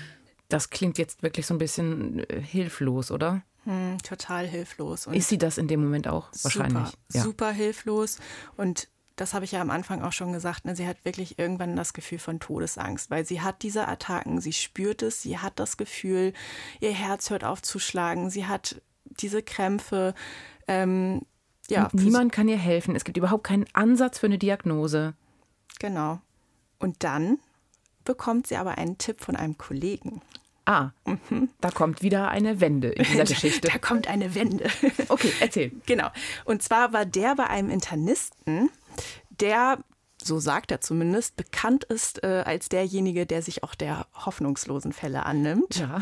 [0.50, 3.44] Das klingt jetzt wirklich so ein bisschen äh, hilflos, oder?
[3.66, 5.08] Hm, total hilflos.
[5.08, 6.30] Und ist sie das in dem Moment auch?
[6.42, 6.86] Wahrscheinlich.
[6.86, 7.22] Super, ja.
[7.24, 8.18] super hilflos.
[8.58, 11.76] Und das habe ich ja am Anfang auch schon gesagt, ne, sie hat wirklich irgendwann
[11.76, 15.78] das Gefühl von Todesangst, weil sie hat diese Attacken, sie spürt es, sie hat das
[15.78, 16.34] Gefühl,
[16.80, 20.16] ihr Herz hört auf zu schlagen, sie hat diese Krämpfe.
[20.68, 21.22] Ähm,
[21.70, 22.96] ja, niemand kann ihr helfen.
[22.96, 25.14] Es gibt überhaupt keinen Ansatz für eine Diagnose.
[25.80, 26.20] Genau.
[26.80, 27.40] Und dann
[28.04, 30.22] bekommt sie aber einen Tipp von einem Kollegen.
[30.66, 31.50] Ah, mhm.
[31.60, 33.68] da kommt wieder eine Wende in dieser Geschichte.
[33.68, 34.70] da kommt eine Wende.
[35.10, 35.72] Okay, erzähl.
[35.86, 36.10] Genau.
[36.46, 38.70] Und zwar war der bei einem Internisten,
[39.40, 39.80] der
[40.26, 45.26] so sagt er zumindest, bekannt ist äh, als derjenige, der sich auch der hoffnungslosen Fälle
[45.26, 45.76] annimmt.
[45.76, 46.02] Ja.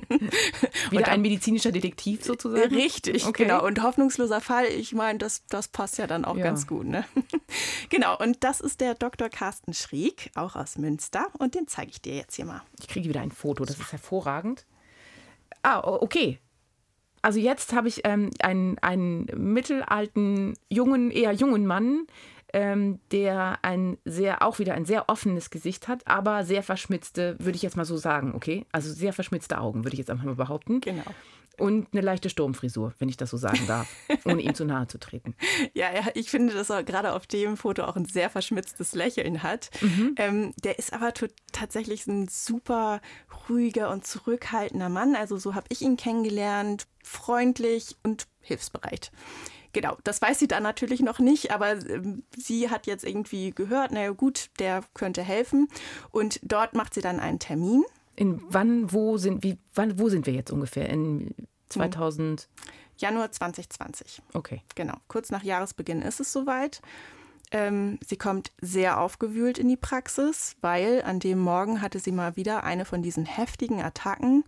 [0.90, 2.74] Wieder ein medizinischer Detektiv sozusagen.
[2.74, 3.44] Richtig, okay.
[3.44, 3.64] genau.
[3.64, 6.44] Und hoffnungsloser Fall, ich meine, das, das passt ja dann auch ja.
[6.44, 6.86] ganz gut.
[6.86, 7.04] Ne?
[7.88, 9.28] genau, und das ist der Dr.
[9.28, 11.26] Carsten Schrieg, auch aus Münster.
[11.38, 12.62] Und den zeige ich dir jetzt hier mal.
[12.80, 14.66] Ich kriege wieder ein Foto, das ist hervorragend.
[15.62, 16.38] Ah, okay.
[17.22, 22.06] Also jetzt habe ich ähm, einen, einen mittelalten, jungen, eher jungen Mann,
[22.56, 27.54] ähm, der ein sehr, auch wieder ein sehr offenes Gesicht hat, aber sehr verschmitzte, würde
[27.54, 28.64] ich jetzt mal so sagen, okay?
[28.72, 30.80] Also sehr verschmitzte Augen, würde ich jetzt einfach mal behaupten.
[30.80, 31.04] Genau.
[31.58, 33.86] Und eine leichte Sturmfrisur, wenn ich das so sagen darf,
[34.24, 35.34] ohne ihm zu nahe zu treten.
[35.74, 39.42] Ja, ja ich finde, dass er gerade auf dem Foto auch ein sehr verschmitztes Lächeln
[39.42, 39.68] hat.
[39.82, 40.14] Mhm.
[40.16, 41.12] Ähm, der ist aber
[41.52, 43.02] tatsächlich ein super
[43.50, 45.14] ruhiger und zurückhaltender Mann.
[45.14, 49.10] Also so habe ich ihn kennengelernt, freundlich und hilfsbereit.
[49.76, 53.92] Genau, das weiß sie dann natürlich noch nicht, aber ähm, sie hat jetzt irgendwie gehört,
[53.92, 55.68] naja gut, der könnte helfen.
[56.10, 57.84] Und dort macht sie dann einen Termin.
[58.14, 60.88] In wann, wo sind, wie, wann, wo sind wir jetzt ungefähr?
[60.88, 61.34] In
[61.68, 62.48] 2000?
[62.96, 64.22] Januar 2020.
[64.32, 64.62] Okay.
[64.76, 66.80] Genau, kurz nach Jahresbeginn ist es soweit.
[67.50, 72.36] Ähm, sie kommt sehr aufgewühlt in die Praxis, weil an dem Morgen hatte sie mal
[72.36, 74.44] wieder eine von diesen heftigen Attacken.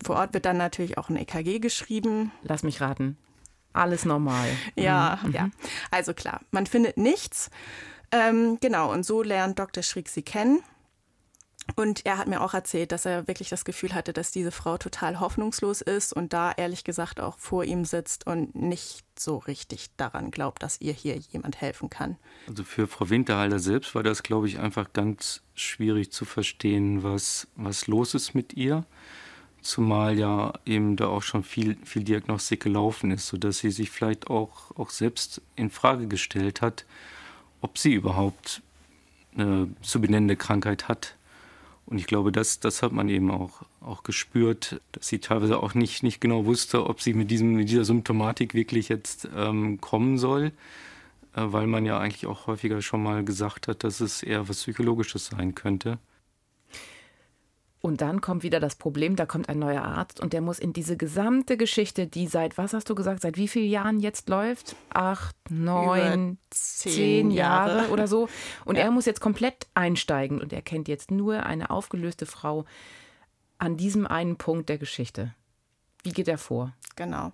[0.00, 2.30] Vor Ort wird dann natürlich auch ein EKG geschrieben.
[2.44, 3.18] Lass mich raten
[3.78, 4.48] alles normal.
[4.76, 5.32] Ja, mhm.
[5.32, 5.50] ja.
[5.90, 7.50] Also klar, man findet nichts.
[8.10, 9.82] Ähm, genau, und so lernt Dr.
[9.82, 10.62] Schrieg sie kennen.
[11.76, 14.78] Und er hat mir auch erzählt, dass er wirklich das Gefühl hatte, dass diese Frau
[14.78, 19.88] total hoffnungslos ist und da ehrlich gesagt auch vor ihm sitzt und nicht so richtig
[19.96, 22.16] daran glaubt, dass ihr hier jemand helfen kann.
[22.48, 27.48] Also für Frau Winterhalter selbst war das, glaube ich, einfach ganz schwierig zu verstehen, was,
[27.54, 28.86] was los ist mit ihr
[29.68, 34.28] zumal ja eben da auch schon viel, viel Diagnostik gelaufen ist, sodass sie sich vielleicht
[34.28, 36.86] auch, auch selbst in Frage gestellt hat,
[37.60, 38.62] ob sie überhaupt
[39.36, 41.16] eine zu benennende Krankheit hat.
[41.84, 45.74] Und ich glaube, das, das hat man eben auch, auch gespürt, dass sie teilweise auch
[45.74, 50.18] nicht, nicht genau wusste, ob sie mit, diesem, mit dieser Symptomatik wirklich jetzt ähm, kommen
[50.18, 50.52] soll,
[51.34, 54.62] äh, weil man ja eigentlich auch häufiger schon mal gesagt hat, dass es eher was
[54.62, 55.98] Psychologisches sein könnte.
[57.80, 60.72] Und dann kommt wieder das Problem, da kommt ein neuer Arzt und der muss in
[60.72, 64.74] diese gesamte Geschichte, die seit, was hast du gesagt, seit wie vielen Jahren jetzt läuft?
[64.90, 67.88] Acht, neun, zehn zehn Jahre, Jahre.
[67.92, 68.28] oder so.
[68.64, 68.82] Und Ja.
[68.82, 72.64] er muss jetzt komplett einsteigen und er kennt jetzt nur eine aufgelöste Frau
[73.58, 75.34] an diesem einen Punkt der Geschichte.
[76.02, 76.74] Wie geht er vor?
[76.96, 77.32] Genau.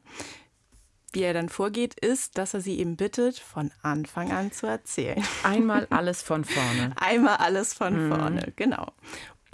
[1.12, 5.22] Wie er dann vorgeht, ist, dass er sie eben bittet, von Anfang an zu erzählen.
[5.44, 6.92] Einmal alles von vorne.
[6.96, 8.88] Einmal alles von vorne, genau.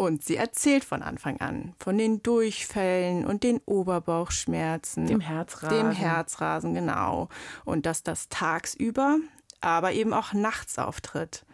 [0.01, 5.77] Und sie erzählt von Anfang an von den Durchfällen und den Oberbauchschmerzen, Dem Herzrasen.
[5.77, 7.29] dem Herzrasen, genau.
[7.67, 9.19] Und dass das tagsüber,
[9.61, 11.45] aber eben auch nachts auftritt.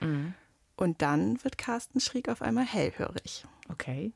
[0.77, 3.45] Und dann wird Carsten Schrieg auf einmal hellhörig.
[3.69, 4.13] Okay.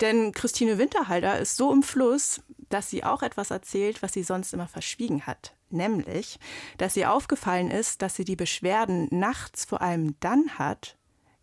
[0.00, 4.52] Denn Christine Winterhalter ist so im Fluss, dass sie auch etwas erzählt, was sie sonst
[4.52, 5.54] immer verschwiegen hat.
[5.70, 6.40] Nämlich,
[6.78, 10.96] dass ihr aufgefallen ist, dass sie die Beschwerden nachts vor allem dann hat,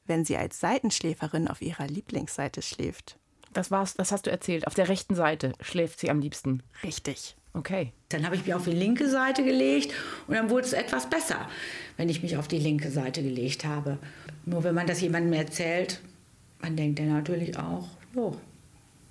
[0.05, 3.17] wenn sie als Seitenschläferin auf ihrer Lieblingsseite schläft.
[3.53, 4.65] Das war's, das hast du erzählt.
[4.67, 6.63] Auf der rechten Seite schläft sie am liebsten.
[6.83, 7.35] Richtig.
[7.53, 7.91] Okay.
[8.09, 9.93] Dann habe ich mich auf die linke Seite gelegt
[10.27, 11.49] und dann wurde es etwas besser,
[11.97, 13.97] wenn ich mich auf die linke Seite gelegt habe.
[14.45, 15.99] Nur wenn man das jemandem erzählt,
[16.61, 18.35] man denkt ja natürlich auch, oh,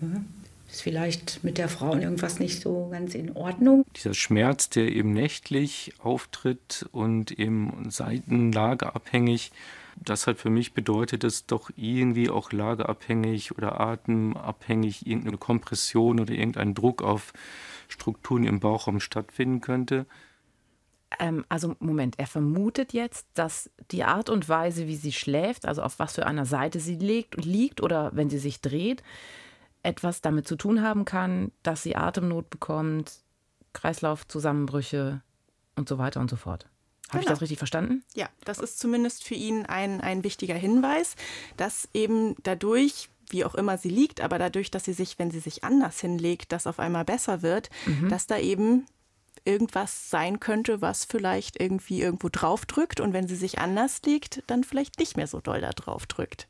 [0.00, 0.24] ne,
[0.70, 3.84] ist vielleicht mit der Frau irgendwas nicht so ganz in Ordnung.
[3.96, 9.50] Dieser Schmerz, der eben nächtlich auftritt und eben seitenlageabhängig,
[10.02, 16.32] das hat für mich bedeutet, dass doch irgendwie auch lageabhängig oder atemabhängig irgendeine Kompression oder
[16.32, 17.32] irgendein Druck auf
[17.88, 20.06] Strukturen im Bauchraum stattfinden könnte.
[21.18, 25.82] Ähm, also Moment, er vermutet jetzt, dass die Art und Weise, wie sie schläft, also
[25.82, 29.02] auf was für einer Seite sie liegt, liegt oder wenn sie sich dreht,
[29.82, 33.12] etwas damit zu tun haben kann, dass sie Atemnot bekommt,
[33.72, 35.22] Kreislaufzusammenbrüche
[35.76, 36.66] und so weiter und so fort.
[37.10, 37.34] Habe ich Genau.
[37.34, 38.02] das richtig verstanden?
[38.14, 41.16] Ja, das ist zumindest für ihn ein, ein wichtiger Hinweis,
[41.56, 45.40] dass eben dadurch, wie auch immer sie liegt, aber dadurch, dass sie sich, wenn sie
[45.40, 47.70] sich anders hinlegt, das auf einmal besser wird,
[48.08, 48.86] dass da eben
[49.46, 54.64] irgendwas sein könnte, was vielleicht irgendwie irgendwo draufdrückt und wenn sie sich anders legt, dann
[54.64, 56.46] vielleicht nicht mehr so doll da drauf drückt.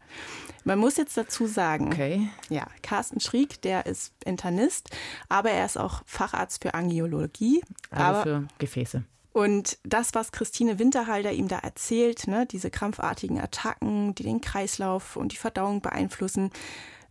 [0.64, 2.28] Man muss jetzt dazu sagen, Okay.
[2.48, 4.90] ja, Carsten Schrieg, der ist Internist,
[5.28, 7.62] aber er ist auch Facharzt für Angiologie.
[7.90, 9.04] Also aber für Gefäße.
[9.32, 15.16] Und das, was Christine Winterhalter ihm da erzählt, ne, diese krampfartigen Attacken, die den Kreislauf
[15.16, 16.50] und die Verdauung beeinflussen,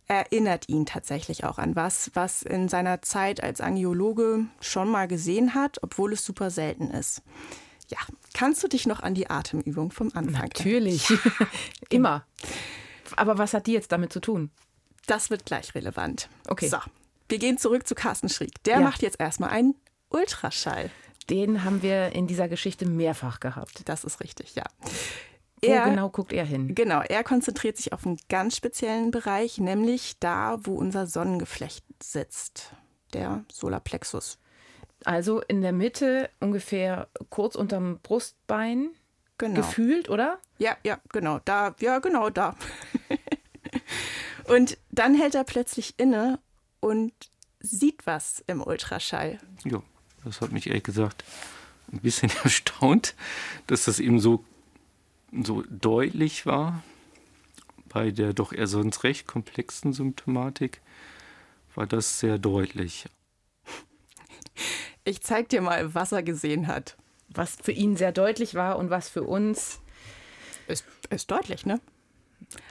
[0.06, 5.54] erinnert ihn tatsächlich auch an was, was in seiner Zeit als Angiologe schon mal gesehen
[5.54, 7.22] hat, obwohl es super selten ist.
[7.88, 7.98] Ja,
[8.34, 10.48] kannst du dich noch an die Atemübung vom Anfang erinnern?
[10.56, 11.12] Natürlich.
[11.90, 12.24] Immer.
[13.16, 14.50] Aber was hat die jetzt damit zu tun?
[15.06, 16.28] Das wird gleich relevant.
[16.48, 16.68] Okay.
[16.68, 16.78] So,
[17.28, 18.62] wir gehen zurück zu Carsten Schrieg.
[18.64, 18.80] Der Ja.
[18.80, 19.74] macht jetzt erstmal einen
[20.10, 20.90] Ultraschall.
[21.30, 23.88] Den haben wir in dieser Geschichte mehrfach gehabt.
[23.88, 24.64] Das ist richtig, ja.
[25.62, 26.74] Wo Er- genau guckt er hin?
[26.74, 32.72] Genau, er konzentriert sich auf einen ganz speziellen Bereich, nämlich da, wo unser Sonnengeflecht sitzt,
[33.12, 34.38] der Solarplexus.
[35.04, 38.90] Also in der Mitte, ungefähr kurz unterm Brustbein,
[39.38, 39.54] Genau.
[39.56, 40.38] gefühlt, oder?
[40.58, 42.54] Ja, ja, genau, da, ja, genau da.
[44.48, 46.38] und dann hält er plötzlich inne
[46.80, 47.12] und
[47.60, 49.38] sieht was im Ultraschall.
[49.64, 49.82] Ja,
[50.24, 51.24] das hat mich ehrlich gesagt
[51.92, 53.14] ein bisschen erstaunt,
[53.66, 54.44] dass das eben so,
[55.44, 56.82] so deutlich war.
[57.88, 60.80] Bei der doch eher sonst recht komplexen Symptomatik
[61.74, 63.06] war das sehr deutlich.
[65.04, 66.96] Ich zeig dir mal, was er gesehen hat.
[67.32, 69.80] Was für ihn sehr deutlich war und was für uns.
[70.68, 71.80] Ist, ist deutlich, ne?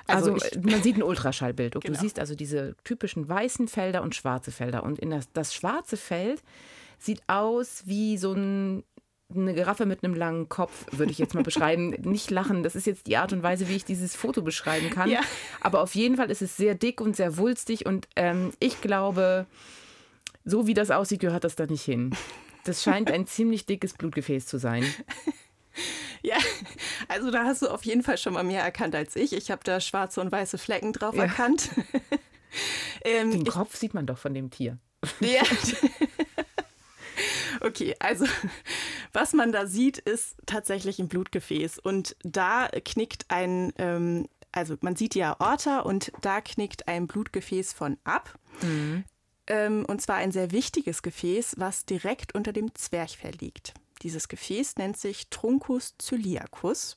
[0.08, 1.76] Also, ich- man sieht ein Ultraschallbild.
[1.76, 2.00] Du Genau.
[2.00, 4.84] siehst also diese typischen weißen Felder und schwarze Felder.
[4.84, 6.44] Und in das, das schwarze Feld
[7.00, 8.84] sieht aus wie so ein,
[9.34, 11.90] eine Giraffe mit einem langen Kopf, würde ich jetzt mal beschreiben.
[12.02, 15.10] Nicht lachen, das ist jetzt die Art und Weise, wie ich dieses Foto beschreiben kann.
[15.10, 15.22] Ja.
[15.62, 17.86] Aber auf jeden Fall ist es sehr dick und sehr wulstig.
[17.86, 19.46] Und ähm, ich glaube,
[20.46, 22.16] so wie das aussieht, gehört das da nicht hin.
[22.66, 24.84] Das scheint ein ziemlich dickes Blutgefäß zu sein.
[26.22, 26.36] Ja,
[27.08, 29.32] also da hast du auf jeden Fall schon mal mehr erkannt als ich.
[29.32, 31.24] Ich habe da schwarze und weiße Flecken drauf Ja.
[31.24, 31.70] erkannt.
[33.06, 34.78] ähm, Den Kopf sieht man doch von dem Tier.
[35.22, 35.44] ja.
[37.62, 38.26] Okay, also
[39.14, 41.80] was man da sieht, ist tatsächlich ein Blutgefäß.
[41.80, 47.74] Und da knickt ein, ähm, also man sieht die Aorta und da knickt ein Blutgefäß
[47.74, 48.38] von ab.
[49.48, 53.74] Ähm, und zwar ein sehr wichtiges Gefäß, was direkt unter dem Zwerchfell liegt.
[54.02, 56.96] Dieses Gefäß nennt sich Truncus celiacus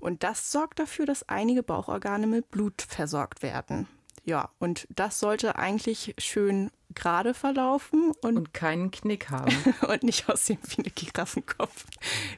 [0.00, 3.86] und das sorgt dafür, dass einige Bauchorgane mit Blut versorgt werden.
[4.24, 9.52] Ja, und das sollte eigentlich schön gerade verlaufen und, Und keinen Knick haben.
[9.88, 11.86] und nicht aussehen wie ein Giraffenkopf.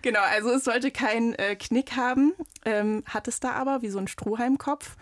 [0.02, 2.32] Genau, also es sollte keinen äh, Knick haben,
[2.64, 4.96] ähm, hat es da aber wie so ein Strohhalmkopf.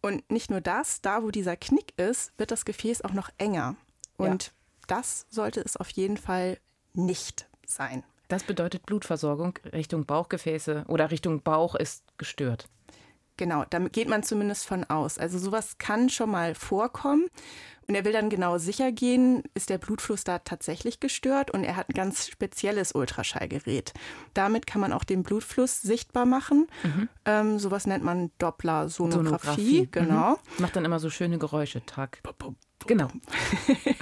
[0.00, 3.76] Und nicht nur das, da wo dieser Knick ist, wird das Gefäß auch noch enger.
[4.16, 4.50] Und ja.
[4.86, 6.58] das sollte es auf jeden Fall
[6.92, 8.04] nicht sein.
[8.28, 12.68] Das bedeutet Blutversorgung Richtung Bauchgefäße oder Richtung Bauch ist gestört.
[13.36, 15.18] Genau, da geht man zumindest von aus.
[15.18, 17.26] Also sowas kann schon mal vorkommen.
[17.86, 21.76] Und er will dann genau sicher gehen, ist der Blutfluss da tatsächlich gestört und er
[21.76, 23.92] hat ein ganz spezielles Ultraschallgerät.
[24.32, 26.66] Damit kann man auch den Blutfluss sichtbar machen.
[26.82, 27.08] Mhm.
[27.26, 29.88] Ähm, sowas nennt man Doppler-Sonographie.
[29.90, 30.30] Genau.
[30.30, 30.36] Mhm.
[30.62, 31.84] Macht dann immer so schöne Geräusche.
[31.84, 32.20] Tag.
[32.86, 33.08] Genau.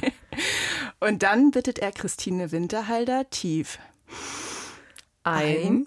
[1.00, 3.78] und dann bittet er Christine Winterhalder tief
[5.24, 5.86] ein, ein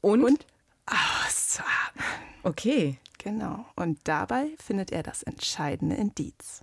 [0.00, 0.46] und, und
[0.86, 2.23] auszuatmen.
[2.44, 2.98] Okay.
[3.18, 3.64] Genau.
[3.74, 6.60] Und dabei findet er das entscheidende Indiz.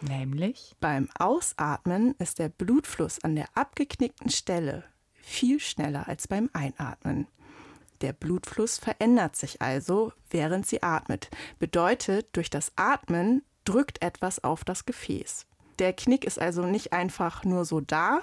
[0.00, 0.76] Nämlich?
[0.80, 7.26] Beim Ausatmen ist der Blutfluss an der abgeknickten Stelle viel schneller als beim Einatmen.
[8.00, 11.30] Der Blutfluss verändert sich also, während sie atmet.
[11.58, 15.46] Bedeutet, durch das Atmen drückt etwas auf das Gefäß.
[15.78, 18.20] Der Knick ist also nicht einfach nur so da,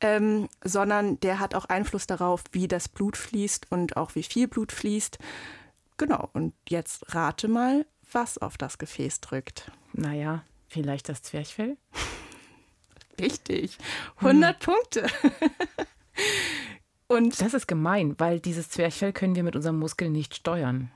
[0.00, 4.46] ähm, sondern der hat auch Einfluss darauf, wie das Blut fließt und auch wie viel
[4.46, 5.18] Blut fließt.
[5.96, 9.70] Genau, und jetzt rate mal, was auf das Gefäß drückt.
[9.92, 11.76] Naja, vielleicht das Zwerchfell?
[13.20, 13.78] Richtig,
[14.16, 14.74] 100 hm.
[14.74, 15.06] Punkte.
[17.06, 20.90] und das ist gemein, weil dieses Zwerchfell können wir mit unserem Muskel nicht steuern.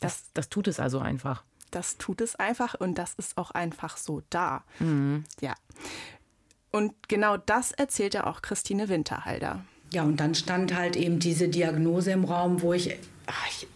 [0.00, 3.96] Das, das tut es also einfach das tut es einfach und das ist auch einfach
[3.96, 4.64] so da.
[4.78, 5.24] Mhm.
[5.40, 5.54] Ja.
[6.72, 9.64] Und genau das erzählte auch Christine Winterhalder.
[9.92, 12.96] Ja, und dann stand halt eben diese Diagnose im Raum, wo ich,
[13.26, 13.68] ach, ich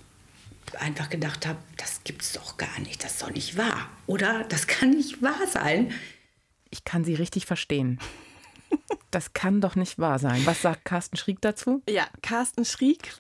[0.79, 4.45] einfach gedacht habe, das gibt's doch gar nicht, das ist doch nicht wahr, oder?
[4.45, 5.93] Das kann nicht wahr sein.
[6.71, 7.99] Ich kann Sie richtig verstehen.
[9.11, 10.47] Das kann doch nicht wahr sein.
[10.47, 11.83] Was sagt Carsten Schrieg dazu?
[11.89, 13.13] Ja, Carsten Schrieg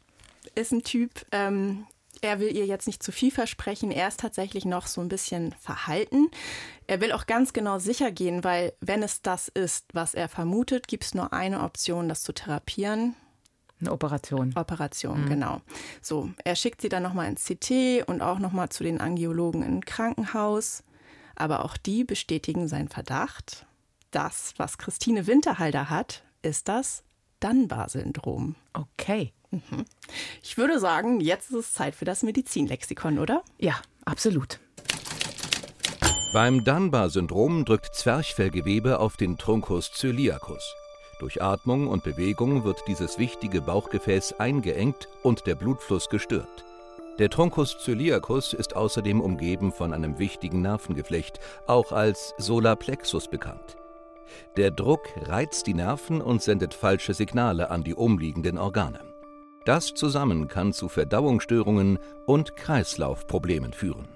[0.55, 1.87] ist ein Typ, ähm,
[2.23, 3.91] er will ihr jetzt nicht zu viel versprechen.
[3.91, 6.29] Er ist tatsächlich noch so ein bisschen verhalten.
[6.87, 10.87] Er will auch ganz genau sicher gehen, weil wenn es das ist, was er vermutet,
[10.87, 13.15] gibt es nur eine Option, das zu therapieren.
[13.81, 14.53] Eine Operation.
[14.57, 15.29] Operation, mhm.
[15.29, 15.61] genau.
[16.03, 19.85] So, er schickt sie dann nochmal ins CT und auch nochmal zu den Angiologen im
[19.85, 20.83] Krankenhaus.
[21.35, 23.67] Aber auch die bestätigen seinen Verdacht.
[24.11, 27.03] Das, was Christine Winterhalder hat, ist das
[27.41, 28.57] Dunbar-Syndrom.
[28.75, 29.33] Okay.
[29.51, 29.85] Mhm.
[30.43, 33.43] Ich würde sagen, jetzt ist es Zeit für das Medizinlexikon, oder?
[33.59, 34.61] Ja, absolut.
[36.33, 40.63] Beim Dunbar-Syndrom drückt Zwerchfellgewebe auf den Truncus coeliacus.
[41.21, 46.65] Durch Atmung und Bewegung wird dieses wichtige Bauchgefäß eingeengt und der Blutfluss gestört.
[47.19, 53.77] Der Truncus coeliacus ist außerdem umgeben von einem wichtigen Nervengeflecht, auch als Solarplexus bekannt.
[54.57, 59.01] Der Druck reizt die Nerven und sendet falsche Signale an die umliegenden Organe.
[59.67, 64.09] Das zusammen kann zu Verdauungsstörungen und Kreislaufproblemen führen.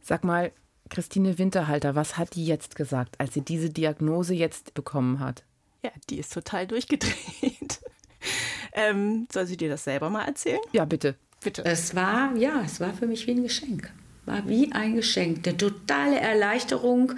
[0.00, 0.50] Sag mal,
[0.90, 5.44] Christine Winterhalter, was hat die jetzt gesagt, als sie diese Diagnose jetzt bekommen hat?
[5.82, 7.80] Ja, die ist total durchgedreht.
[8.72, 10.60] ähm, soll sie dir das selber mal erzählen?
[10.72, 11.16] Ja, bitte.
[11.42, 11.64] Bitte.
[11.64, 13.92] Es war, ja, es war für mich wie ein Geschenk.
[14.26, 15.46] War wie ein Geschenk.
[15.46, 17.14] Eine totale Erleichterung,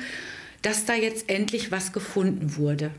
[0.62, 2.90] dass da jetzt endlich was gefunden wurde.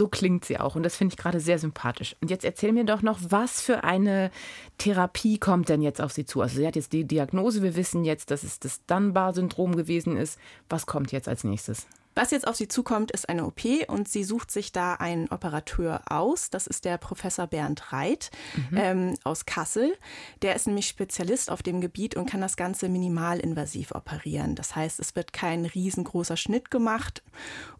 [0.00, 2.16] So klingt sie auch und das finde ich gerade sehr sympathisch.
[2.22, 4.30] Und jetzt erzähl mir doch noch, was für eine
[4.78, 6.40] Therapie kommt denn jetzt auf sie zu?
[6.40, 10.38] Also sie hat jetzt die Diagnose, wir wissen jetzt, dass es das Dunbar-Syndrom gewesen ist.
[10.70, 11.86] Was kommt jetzt als nächstes?
[12.14, 16.02] Was jetzt auf sie zukommt, ist eine OP und sie sucht sich da einen Operateur
[16.10, 16.50] aus.
[16.50, 18.30] Das ist der Professor Bernd Reit
[18.70, 18.76] mhm.
[18.76, 19.96] ähm, aus Kassel.
[20.42, 24.56] Der ist nämlich Spezialist auf dem Gebiet und kann das Ganze minimalinvasiv operieren.
[24.56, 27.22] Das heißt, es wird kein riesengroßer Schnitt gemacht.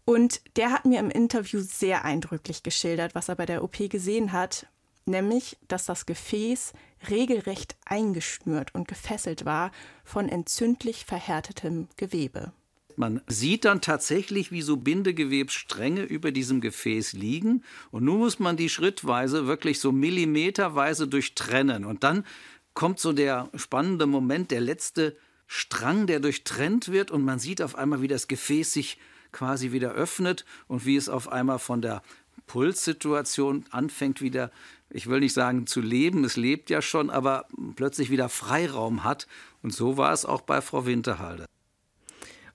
[0.05, 4.31] Und der hat mir im Interview sehr eindrücklich geschildert, was er bei der OP gesehen
[4.31, 4.65] hat,
[5.05, 6.73] nämlich, dass das Gefäß
[7.09, 9.71] regelrecht eingeschnürt und gefesselt war
[10.05, 12.53] von entzündlich verhärtetem Gewebe.
[13.01, 17.63] Man sieht dann tatsächlich, wie so Bindegewebsstränge über diesem Gefäß liegen.
[17.89, 21.83] Und nun muss man die schrittweise, wirklich so millimeterweise durchtrennen.
[21.83, 22.27] Und dann
[22.75, 27.09] kommt so der spannende Moment, der letzte Strang, der durchtrennt wird.
[27.09, 28.99] Und man sieht auf einmal, wie das Gefäß sich
[29.31, 32.03] quasi wieder öffnet und wie es auf einmal von der
[32.45, 34.51] Pulssituation anfängt wieder,
[34.91, 39.25] ich will nicht sagen zu leben, es lebt ja schon, aber plötzlich wieder Freiraum hat.
[39.63, 41.47] Und so war es auch bei Frau Winterhalde.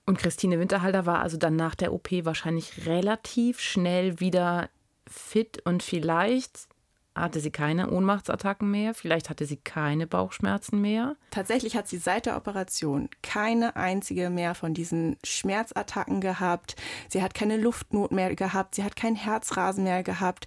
[0.07, 4.69] Und Christine Winterhalter war also dann nach der OP wahrscheinlich relativ schnell wieder
[5.05, 6.69] fit und vielleicht
[7.13, 11.17] hatte sie keine Ohnmachtsattacken mehr, vielleicht hatte sie keine Bauchschmerzen mehr.
[11.31, 16.77] Tatsächlich hat sie seit der Operation keine einzige mehr von diesen Schmerzattacken gehabt.
[17.09, 20.45] Sie hat keine Luftnot mehr gehabt, sie hat kein Herzrasen mehr gehabt.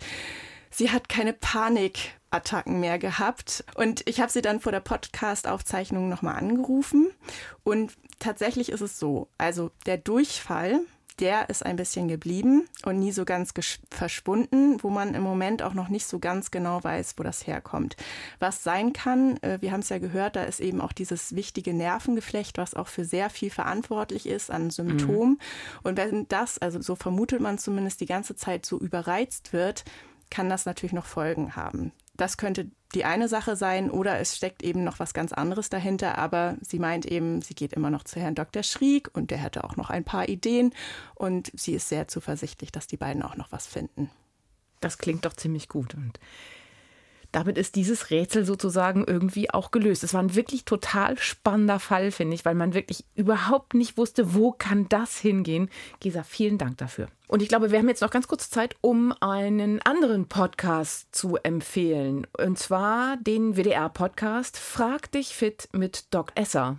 [0.71, 3.65] Sie hat keine Panik Attacken mehr gehabt.
[3.75, 7.11] Und ich habe sie dann vor der Podcast-Aufzeichnung nochmal angerufen.
[7.65, 10.81] Und tatsächlich ist es so, also der Durchfall,
[11.21, 13.53] der ist ein bisschen geblieben und nie so ganz
[13.91, 17.97] verschwunden, wo man im Moment auch noch nicht so ganz genau weiß, wo das herkommt.
[18.39, 21.75] Was sein kann, äh, wir haben es ja gehört, da ist eben auch dieses wichtige
[21.75, 25.33] Nervengeflecht, was auch für sehr viel verantwortlich ist an Symptomen.
[25.33, 25.39] Mhm.
[25.83, 29.85] Und wenn das, also so vermutet man zumindest, die ganze Zeit so überreizt wird,
[30.31, 31.93] kann das natürlich noch Folgen haben.
[32.21, 36.19] Das könnte die eine Sache sein oder es steckt eben noch was ganz anderes dahinter.
[36.19, 38.63] Aber sie meint eben, sie geht immer noch zu Herrn Dr.
[38.63, 40.75] Schrieg und der hätte auch noch ein paar Ideen
[41.15, 44.11] und sie ist sehr zuversichtlich, dass die beiden auch noch was finden.
[44.81, 46.21] Das klingt doch ziemlich gut und
[47.33, 50.05] damit ist dieses Rätsel sozusagen irgendwie auch gelöst.
[50.05, 54.35] Es war ein wirklich total spannender Fall, finde ich, weil man wirklich überhaupt nicht wusste,
[54.35, 55.71] wo kann das hingehen.
[56.01, 57.09] Gesa, vielen Dank dafür.
[57.29, 61.37] Und ich glaube, wir haben jetzt noch ganz kurz Zeit, um einen anderen Podcast zu
[61.37, 62.27] empfehlen.
[62.37, 66.79] Und zwar den WDR-Podcast Frag dich fit mit Doc Esser.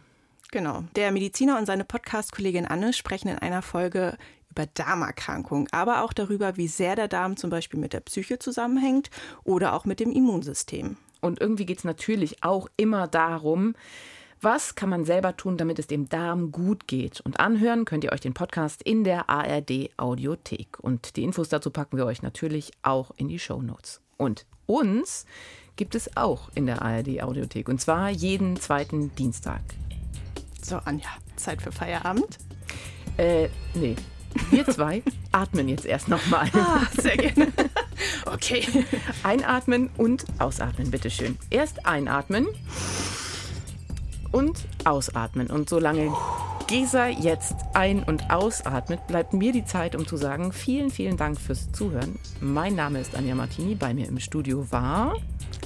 [0.52, 0.84] Genau.
[0.98, 4.18] Der Mediziner und seine Podcast-Kollegin Anne sprechen in einer Folge
[4.52, 9.10] über Darmerkrankungen, aber auch darüber, wie sehr der Darm zum Beispiel mit der Psyche zusammenhängt
[9.44, 10.98] oder auch mit dem Immunsystem.
[11.22, 13.76] Und irgendwie geht es natürlich auch immer darum,
[14.44, 17.22] was kann man selber tun, damit es dem Darm gut geht?
[17.22, 20.80] Und anhören könnt ihr euch den Podcast in der ARD Audiothek.
[20.80, 24.02] Und die Infos dazu packen wir euch natürlich auch in die Show Notes.
[24.18, 25.28] Und uns
[25.76, 27.70] gibt es auch in der ARD Audiothek.
[27.70, 29.62] Und zwar jeden zweiten Dienstag.
[30.64, 32.40] So, Anja, Zeit für Feierabend?
[33.18, 33.96] Äh, nee,
[34.50, 36.50] wir zwei atmen jetzt erst nochmal.
[36.54, 37.48] Ah, sehr gerne.
[38.26, 38.66] Okay.
[39.24, 41.38] Einatmen und ausatmen, bitteschön.
[41.50, 42.48] Erst einatmen
[44.32, 45.48] und ausatmen.
[45.48, 46.12] Und solange
[46.68, 51.40] Gesa jetzt ein- und ausatmet, bleibt mir die Zeit, um zu sagen, vielen, vielen Dank
[51.40, 52.18] fürs Zuhören.
[52.40, 53.76] Mein Name ist Anja Martini.
[53.76, 55.16] Bei mir im Studio war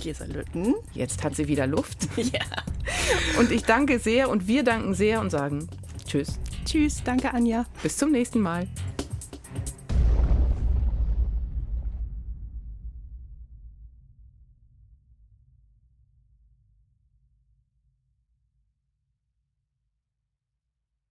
[0.01, 0.73] Gesa Lütten.
[0.93, 2.07] Jetzt hat sie wieder Luft.
[2.17, 3.39] Ja.
[3.39, 5.67] Und ich danke sehr und wir danken sehr und sagen
[6.07, 6.39] Tschüss.
[6.65, 7.65] Tschüss, danke Anja.
[7.83, 8.67] Bis zum nächsten Mal.